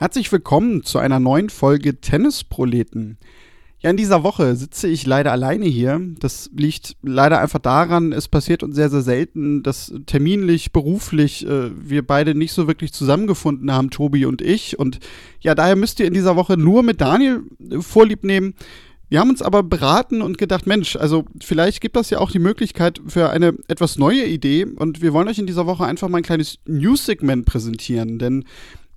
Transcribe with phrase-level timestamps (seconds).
[0.00, 3.18] Herzlich willkommen zu einer neuen Folge Tennisproleten.
[3.80, 6.00] Ja, in dieser Woche sitze ich leider alleine hier.
[6.20, 11.72] Das liegt leider einfach daran, es passiert uns sehr, sehr selten, dass terminlich, beruflich äh,
[11.74, 14.78] wir beide nicht so wirklich zusammengefunden haben, Tobi und ich.
[14.78, 15.00] Und
[15.40, 18.54] ja, daher müsst ihr in dieser Woche nur mit Daniel äh, Vorlieb nehmen.
[19.08, 22.38] Wir haben uns aber beraten und gedacht, Mensch, also vielleicht gibt das ja auch die
[22.38, 26.18] Möglichkeit für eine etwas neue Idee und wir wollen euch in dieser Woche einfach mal
[26.18, 28.44] ein kleines News-Segment präsentieren, denn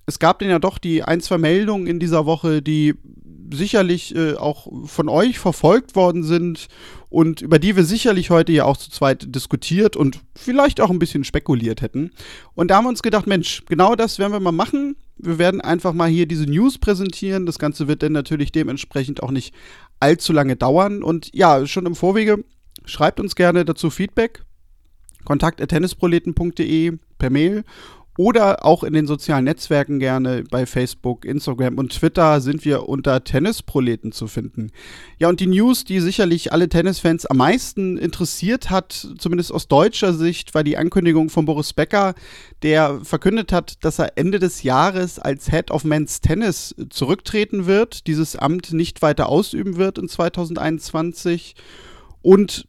[0.05, 2.95] es gab denn ja doch die ein, zwei Meldungen in dieser Woche, die
[3.53, 6.67] sicherlich äh, auch von euch verfolgt worden sind
[7.09, 10.99] und über die wir sicherlich heute ja auch zu zweit diskutiert und vielleicht auch ein
[10.99, 12.11] bisschen spekuliert hätten.
[12.53, 14.95] Und da haben wir uns gedacht, Mensch, genau das werden wir mal machen.
[15.17, 17.45] Wir werden einfach mal hier diese News präsentieren.
[17.45, 19.53] Das Ganze wird dann natürlich dementsprechend auch nicht
[19.99, 21.03] allzu lange dauern.
[21.03, 22.43] Und ja, schon im Vorwege,
[22.85, 24.43] schreibt uns gerne dazu Feedback.
[25.25, 27.63] Kontakt.tennisproleten.de per Mail
[28.17, 33.23] oder auch in den sozialen Netzwerken gerne bei Facebook, Instagram und Twitter sind wir unter
[33.23, 34.71] Tennisproleten zu finden.
[35.17, 40.13] Ja, und die News, die sicherlich alle Tennisfans am meisten interessiert hat, zumindest aus deutscher
[40.13, 42.13] Sicht, war die Ankündigung von Boris Becker,
[42.63, 48.07] der verkündet hat, dass er Ende des Jahres als Head of Men's Tennis zurücktreten wird,
[48.07, 51.55] dieses Amt nicht weiter ausüben wird in 2021
[52.21, 52.67] und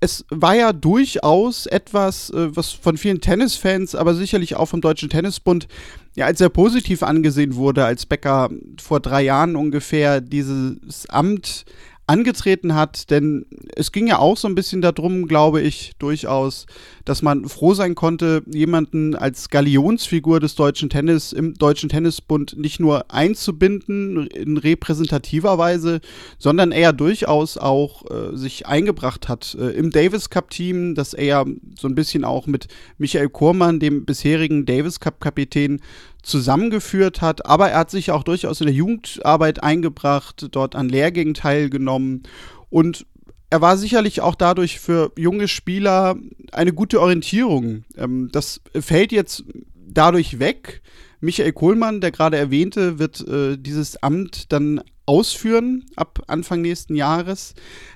[0.00, 5.10] es war ja durchaus etwas, äh, was von vielen Tennisfans, aber sicherlich auch vom Deutschen
[5.10, 5.68] Tennisbund
[6.16, 11.66] ja als sehr positiv angesehen wurde, als Becker vor drei Jahren ungefähr dieses Amt
[12.10, 16.66] angetreten hat, denn es ging ja auch so ein bisschen darum, glaube ich, durchaus,
[17.04, 22.80] dass man froh sein konnte, jemanden als Galionsfigur des deutschen Tennis im Deutschen Tennisbund nicht
[22.80, 26.00] nur einzubinden in repräsentativer Weise,
[26.36, 31.46] sondern er durchaus auch äh, sich eingebracht hat äh, im Davis Cup Team, dass er
[31.78, 32.66] so ein bisschen auch mit
[32.98, 35.80] Michael Kurmann, dem bisherigen Davis Cup Kapitän,
[36.22, 41.34] zusammengeführt hat, aber er hat sich auch durchaus in der Jugendarbeit eingebracht, dort an Lehrgängen
[41.34, 42.24] teilgenommen
[42.68, 43.06] und
[43.50, 46.16] er war sicherlich auch dadurch für junge Spieler
[46.52, 47.84] eine gute Orientierung.
[47.96, 49.44] Ähm, das fällt jetzt
[49.74, 50.82] dadurch weg.
[51.20, 57.54] Michael Kohlmann, der gerade erwähnte, wird äh, dieses Amt dann ausführen ab Anfang nächsten Jahres.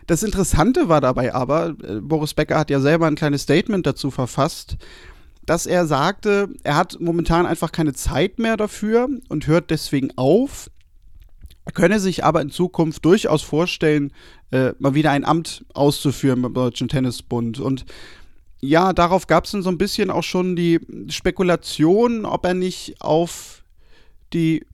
[0.09, 4.11] Das Interessante war dabei aber, äh, Boris Becker hat ja selber ein kleines Statement dazu
[4.11, 4.77] verfasst,
[5.47, 10.71] dass er sagte, er hat momentan einfach keine Zeit mehr dafür und hört deswegen auf.
[11.65, 14.13] Er könne sich aber in Zukunft durchaus vorstellen,
[14.51, 17.59] äh, mal wieder ein Amt auszuführen beim Deutschen Tennisbund.
[17.59, 17.85] Und
[18.61, 23.01] ja, darauf gab es dann so ein bisschen auch schon die Spekulation, ob er nicht
[23.01, 23.65] auf
[24.33, 24.65] die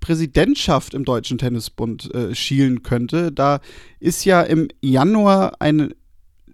[0.00, 3.32] Präsidentschaft im Deutschen Tennisbund äh, schielen könnte.
[3.32, 3.60] Da
[4.00, 5.90] ist ja im Januar eine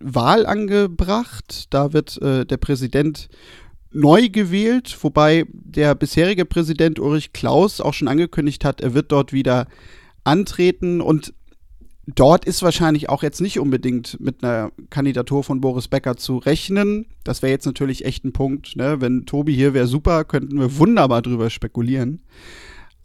[0.04, 1.66] Wahl angebracht.
[1.70, 3.28] Da wird äh, der Präsident
[3.90, 9.32] neu gewählt, wobei der bisherige Präsident Ulrich Klaus auch schon angekündigt hat, er wird dort
[9.32, 9.66] wieder
[10.24, 11.32] antreten und
[12.06, 17.06] dort ist wahrscheinlich auch jetzt nicht unbedingt mit einer Kandidatur von Boris Becker zu rechnen.
[17.22, 18.76] Das wäre jetzt natürlich echt ein Punkt.
[18.76, 19.00] Ne?
[19.00, 22.22] Wenn Tobi hier wäre, super, könnten wir wunderbar drüber spekulieren.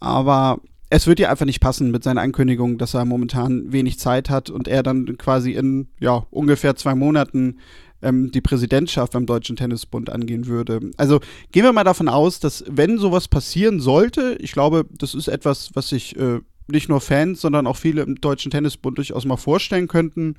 [0.00, 4.28] Aber es wird ja einfach nicht passen mit seiner Ankündigung, dass er momentan wenig Zeit
[4.28, 7.58] hat und er dann quasi in ja, ungefähr zwei Monaten
[8.02, 10.80] ähm, die Präsidentschaft beim Deutschen Tennisbund angehen würde.
[10.96, 11.20] Also
[11.52, 15.70] gehen wir mal davon aus, dass wenn sowas passieren sollte, ich glaube, das ist etwas,
[15.74, 19.86] was sich äh, nicht nur Fans, sondern auch viele im Deutschen Tennisbund durchaus mal vorstellen
[19.86, 20.34] könnten,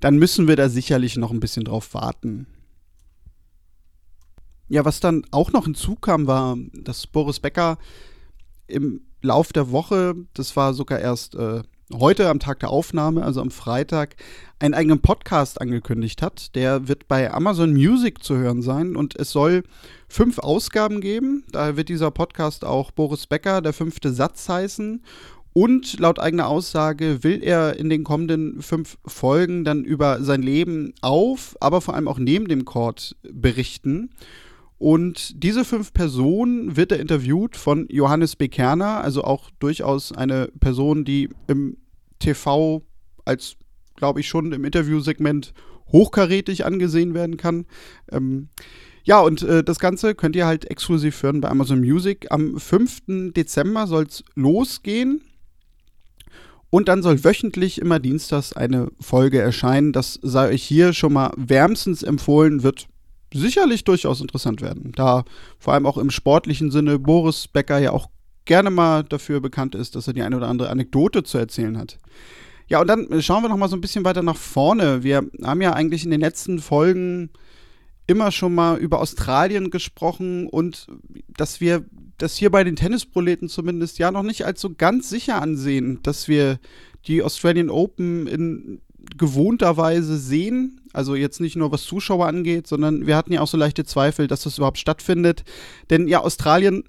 [0.00, 2.46] dann müssen wir da sicherlich noch ein bisschen drauf warten.
[4.68, 7.76] Ja, was dann auch noch hinzukam, war, dass Boris Becker
[8.66, 13.40] im Lauf der Woche, das war sogar erst äh, heute am Tag der Aufnahme, also
[13.40, 14.16] am Freitag,
[14.58, 16.54] einen eigenen Podcast angekündigt hat.
[16.54, 19.64] Der wird bei Amazon Music zu hören sein und es soll
[20.08, 21.44] fünf Ausgaben geben.
[21.50, 25.02] Da wird dieser Podcast auch Boris Becker, der fünfte Satz heißen.
[25.52, 30.94] Und laut eigener Aussage will er in den kommenden fünf Folgen dann über sein Leben
[31.00, 34.10] auf, aber vor allem auch neben dem Court berichten.
[34.80, 41.04] Und diese fünf Personen wird er interviewt von Johannes Bekerner, also auch durchaus eine Person,
[41.04, 41.76] die im
[42.18, 42.82] TV
[43.26, 43.56] als,
[43.96, 45.52] glaube ich, schon im Interviewsegment
[45.92, 47.66] hochkarätig angesehen werden kann.
[48.10, 48.48] Ähm,
[49.04, 52.28] ja, und äh, das Ganze könnt ihr halt exklusiv hören bei Amazon Music.
[52.30, 53.32] Am 5.
[53.36, 55.20] Dezember soll es losgehen.
[56.70, 59.92] Und dann soll wöchentlich immer dienstags eine Folge erscheinen.
[59.92, 62.88] Das sei euch hier schon mal wärmstens empfohlen, wird
[63.32, 64.92] sicherlich durchaus interessant werden.
[64.94, 65.24] Da
[65.58, 68.08] vor allem auch im sportlichen Sinne Boris Becker ja auch
[68.44, 71.98] gerne mal dafür bekannt ist, dass er die eine oder andere Anekdote zu erzählen hat.
[72.68, 75.02] Ja, und dann schauen wir noch mal so ein bisschen weiter nach vorne.
[75.02, 77.30] Wir haben ja eigentlich in den letzten Folgen
[78.06, 80.88] immer schon mal über Australien gesprochen und
[81.28, 81.84] dass wir
[82.18, 86.28] das hier bei den Tennisproleten zumindest ja noch nicht als so ganz sicher ansehen, dass
[86.28, 86.58] wir
[87.06, 88.80] die Australian Open in
[89.20, 90.80] gewohnter Weise sehen.
[90.92, 94.26] Also jetzt nicht nur was Zuschauer angeht, sondern wir hatten ja auch so leichte Zweifel,
[94.26, 95.44] dass das überhaupt stattfindet.
[95.90, 96.84] Denn ja, Australien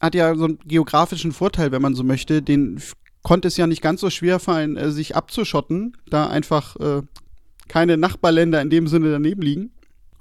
[0.00, 2.40] hat ja so einen geografischen Vorteil, wenn man so möchte.
[2.40, 2.80] Den
[3.22, 7.02] konnte es ja nicht ganz so schwer fallen, äh, sich abzuschotten, da einfach äh,
[7.66, 9.70] keine Nachbarländer in dem Sinne daneben liegen.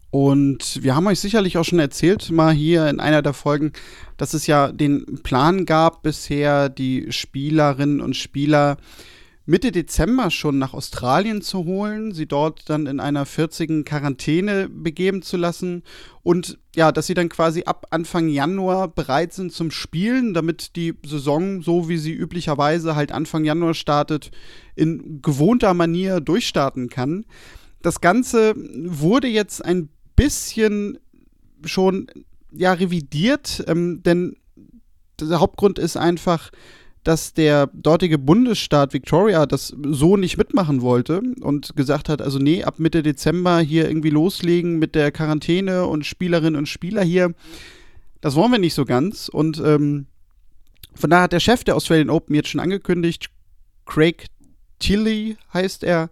[0.09, 3.73] Und wir haben euch sicherlich auch schon erzählt, mal hier in einer der Folgen,
[4.17, 8.77] dass es ja den Plan gab, bisher die Spielerinnen und Spieler
[9.47, 15.21] Mitte Dezember schon nach Australien zu holen, sie dort dann in einer 40 Quarantäne begeben
[15.21, 15.83] zu lassen
[16.23, 20.95] und ja, dass sie dann quasi ab Anfang Januar bereit sind zum Spielen, damit die
[21.05, 24.31] Saison, so wie sie üblicherweise halt Anfang Januar startet,
[24.75, 27.25] in gewohnter Manier durchstarten kann.
[27.83, 30.97] Das Ganze wurde jetzt ein bisschen
[31.63, 32.07] schon
[32.51, 34.37] ja revidiert, ähm, denn
[35.19, 36.51] der Hauptgrund ist einfach,
[37.05, 42.63] dass der dortige Bundesstaat Victoria das so nicht mitmachen wollte und gesagt hat, also nee,
[42.63, 47.35] ab Mitte Dezember hier irgendwie loslegen mit der Quarantäne und Spielerinnen und Spieler hier,
[48.21, 49.29] das wollen wir nicht so ganz.
[49.29, 50.07] Und ähm,
[50.95, 53.29] von daher hat der Chef der Australian Open jetzt schon angekündigt,
[53.85, 54.25] Craig
[54.79, 56.09] Tilly heißt er,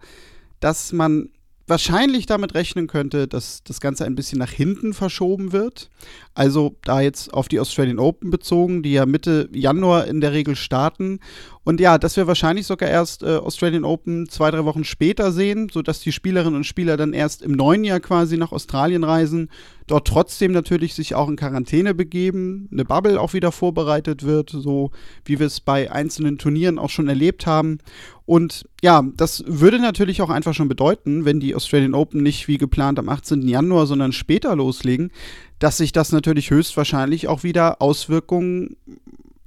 [0.60, 1.30] dass man
[1.66, 5.90] wahrscheinlich damit rechnen könnte, dass das Ganze ein bisschen nach hinten verschoben wird.
[6.34, 10.56] Also da jetzt auf die Australian Open bezogen, die ja Mitte Januar in der Regel
[10.56, 11.20] starten.
[11.62, 15.70] Und ja, dass wir wahrscheinlich sogar erst äh, Australian Open zwei, drei Wochen später sehen,
[15.72, 19.48] sodass die Spielerinnen und Spieler dann erst im neuen Jahr quasi nach Australien reisen,
[19.86, 24.90] dort trotzdem natürlich sich auch in Quarantäne begeben, eine Bubble auch wieder vorbereitet wird, so
[25.24, 27.78] wie wir es bei einzelnen Turnieren auch schon erlebt haben.
[28.26, 32.56] Und ja, das würde natürlich auch einfach schon bedeuten, wenn die Australian Open nicht wie
[32.56, 33.46] geplant am 18.
[33.46, 35.10] Januar, sondern später loslegen,
[35.58, 38.76] dass sich das natürlich höchstwahrscheinlich auch wieder Auswirkungen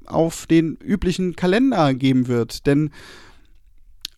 [0.06, 2.68] auf den üblichen Kalender geben wird.
[2.68, 2.92] Denn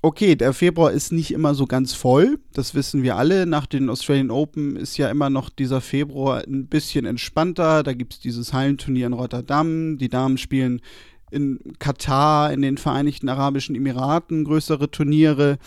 [0.01, 3.45] okay, der Februar ist nicht immer so ganz voll, das wissen wir alle.
[3.45, 7.83] Nach den Australian Open ist ja immer noch dieser Februar ein bisschen entspannter.
[7.83, 10.81] Da gibt es dieses Hallenturnier in Rotterdam, die Damen spielen
[11.31, 15.57] in Katar, in den Vereinigten Arabischen Emiraten größere Turniere.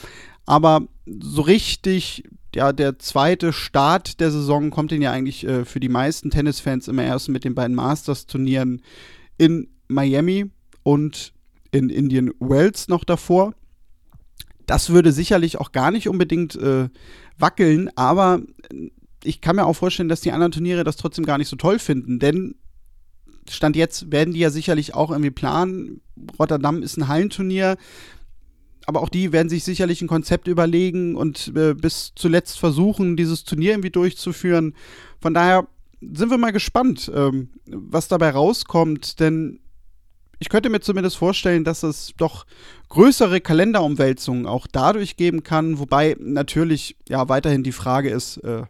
[0.47, 2.25] Aber so richtig,
[2.55, 6.88] ja, der zweite Start der Saison kommt den ja eigentlich äh, für die meisten Tennisfans
[6.88, 8.82] immer erst mit den beiden Masters-Turnieren
[9.38, 10.50] in Miami
[10.82, 11.32] und
[11.70, 13.55] in Indian Wells noch davor.
[14.67, 16.88] Das würde sicherlich auch gar nicht unbedingt äh,
[17.38, 18.43] wackeln, aber
[19.25, 21.79] ich kann mir auch vorstellen, dass die anderen Turniere das trotzdem gar nicht so toll
[21.79, 22.55] finden, denn
[23.49, 26.00] Stand jetzt werden die ja sicherlich auch irgendwie planen.
[26.39, 27.77] Rotterdam ist ein Hallenturnier,
[28.87, 33.44] aber auch die werden sich sicherlich ein Konzept überlegen und äh, bis zuletzt versuchen, dieses
[33.44, 34.75] Turnier irgendwie durchzuführen.
[35.21, 35.67] Von daher
[36.00, 39.61] sind wir mal gespannt, ähm, was dabei rauskommt, denn
[40.43, 42.47] ich könnte mir zumindest vorstellen, dass es doch
[42.88, 48.64] größere Kalenderumwälzungen auch dadurch geben kann, wobei natürlich ja weiterhin die Frage ist, äh,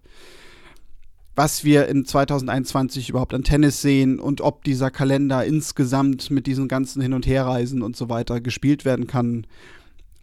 [1.35, 6.69] was wir in 2021 überhaupt an Tennis sehen und ob dieser Kalender insgesamt mit diesen
[6.69, 9.47] ganzen Hin- und Herreisen und so weiter gespielt werden kann.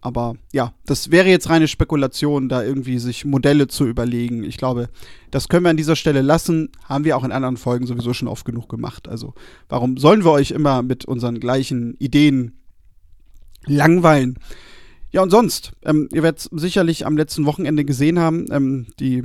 [0.02, 4.44] Aber ja, das wäre jetzt reine Spekulation, da irgendwie sich Modelle zu überlegen.
[4.44, 4.88] Ich glaube,
[5.30, 6.70] das können wir an dieser Stelle lassen.
[6.84, 9.08] Haben wir auch in anderen Folgen sowieso schon oft genug gemacht.
[9.08, 9.34] Also,
[9.68, 12.52] warum sollen wir euch immer mit unseren gleichen Ideen
[13.66, 14.38] langweilen?
[15.12, 19.24] Ja, und sonst, ähm, ihr werdet sicherlich am letzten Wochenende gesehen haben, ähm, die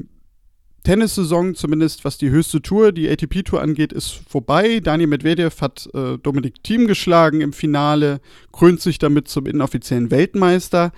[0.86, 4.80] Tennissaison, zumindest was die höchste Tour, die ATP-Tour angeht, ist vorbei.
[4.80, 10.92] Daniel Medvedev hat äh, Dominik Thiem geschlagen im Finale, krönt sich damit zum inoffiziellen Weltmeister.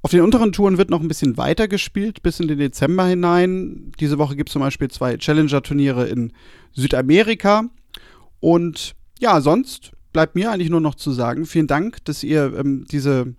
[0.00, 3.92] Auf den unteren Touren wird noch ein bisschen weiter gespielt, bis in den Dezember hinein.
[4.00, 6.32] Diese Woche gibt es zum Beispiel zwei Challenger-Turniere in
[6.72, 7.64] Südamerika.
[8.40, 12.86] Und ja, sonst bleibt mir eigentlich nur noch zu sagen, vielen Dank, dass ihr ähm,
[12.90, 13.34] diese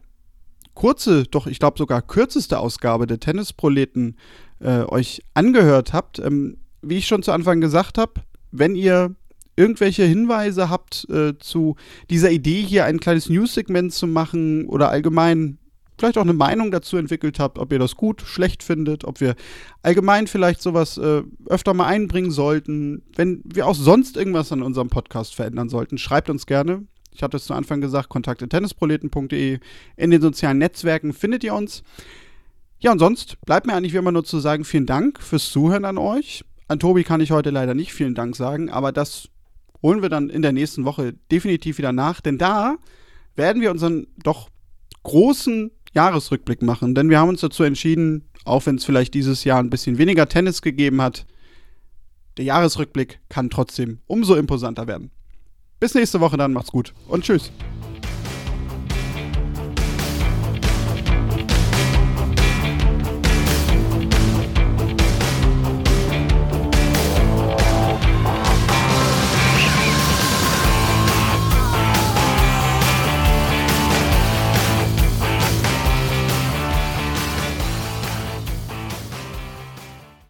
[0.73, 4.17] kurze, doch ich glaube sogar kürzeste Ausgabe der Tennisproleten
[4.63, 6.19] äh, euch angehört habt.
[6.19, 9.15] Ähm, wie ich schon zu Anfang gesagt habe, wenn ihr
[9.55, 11.75] irgendwelche Hinweise habt äh, zu
[12.09, 15.59] dieser Idee, hier ein kleines News-Segment zu machen oder allgemein
[15.97, 19.35] vielleicht auch eine Meinung dazu entwickelt habt, ob ihr das gut, schlecht findet, ob wir
[19.83, 24.89] allgemein vielleicht sowas äh, öfter mal einbringen sollten, wenn wir auch sonst irgendwas an unserem
[24.89, 26.85] Podcast verändern sollten, schreibt uns gerne.
[27.11, 29.59] Ich hatte es zu Anfang gesagt, kontakte-tennisproleten.de.
[29.97, 31.83] In den sozialen Netzwerken findet ihr uns.
[32.83, 35.85] Ja, und sonst bleibt mir eigentlich wie immer nur zu sagen, vielen Dank fürs Zuhören
[35.85, 36.43] an euch.
[36.67, 39.29] An Tobi kann ich heute leider nicht vielen Dank sagen, aber das
[39.81, 42.75] holen wir dann in der nächsten Woche definitiv wieder nach, denn da
[43.37, 44.49] werden wir unseren doch
[45.03, 49.59] großen Jahresrückblick machen, denn wir haben uns dazu entschieden, auch wenn es vielleicht dieses Jahr
[49.59, 51.25] ein bisschen weniger Tennis gegeben hat,
[52.35, 55.09] der Jahresrückblick kann trotzdem umso imposanter werden.
[55.79, 57.49] Bis nächste Woche dann, macht's gut und tschüss.